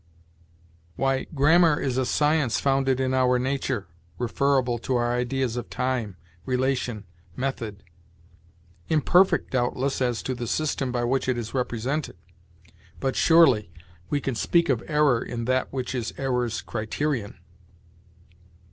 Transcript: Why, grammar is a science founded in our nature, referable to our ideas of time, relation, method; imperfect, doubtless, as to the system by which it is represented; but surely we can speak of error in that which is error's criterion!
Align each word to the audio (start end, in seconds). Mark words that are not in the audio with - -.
Why, 0.95 1.25
grammar 1.25 1.79
is 1.79 1.95
a 1.95 2.07
science 2.07 2.59
founded 2.59 2.99
in 2.99 3.13
our 3.13 3.37
nature, 3.37 3.85
referable 4.17 4.79
to 4.79 4.95
our 4.95 5.13
ideas 5.15 5.57
of 5.57 5.69
time, 5.69 6.17
relation, 6.43 7.03
method; 7.35 7.83
imperfect, 8.89 9.51
doubtless, 9.51 10.01
as 10.01 10.23
to 10.23 10.33
the 10.33 10.47
system 10.47 10.91
by 10.91 11.03
which 11.03 11.29
it 11.29 11.37
is 11.37 11.53
represented; 11.53 12.17
but 12.99 13.15
surely 13.15 13.71
we 14.09 14.19
can 14.19 14.33
speak 14.33 14.69
of 14.69 14.81
error 14.87 15.21
in 15.21 15.45
that 15.45 15.71
which 15.71 15.93
is 15.93 16.15
error's 16.17 16.61
criterion! 16.63 17.37